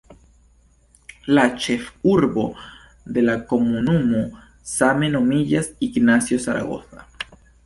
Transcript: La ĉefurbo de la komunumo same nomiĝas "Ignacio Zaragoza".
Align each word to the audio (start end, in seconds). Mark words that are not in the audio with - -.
La 1.39 1.43
ĉefurbo 1.65 2.45
de 3.17 3.25
la 3.27 3.35
komunumo 3.53 4.23
same 4.73 5.11
nomiĝas 5.19 5.71
"Ignacio 5.91 6.41
Zaragoza". 6.49 7.07